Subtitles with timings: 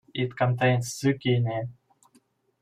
[0.15, 1.69] It contains Zucchini.